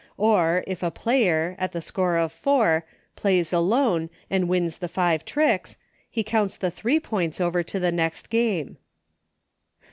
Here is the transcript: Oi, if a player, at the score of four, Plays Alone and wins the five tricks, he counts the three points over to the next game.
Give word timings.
Oi, 0.19 0.63
if 0.65 0.81
a 0.81 0.89
player, 0.89 1.55
at 1.59 1.73
the 1.73 1.79
score 1.79 2.17
of 2.17 2.31
four, 2.31 2.87
Plays 3.15 3.53
Alone 3.53 4.09
and 4.31 4.49
wins 4.49 4.79
the 4.79 4.87
five 4.87 5.23
tricks, 5.25 5.77
he 6.09 6.23
counts 6.23 6.57
the 6.57 6.71
three 6.71 6.99
points 6.99 7.39
over 7.39 7.61
to 7.61 7.79
the 7.79 7.91
next 7.91 8.31
game. 8.31 8.77